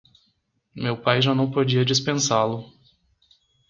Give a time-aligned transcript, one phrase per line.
[0.75, 2.73] meu pai já não podia dispensá-lo.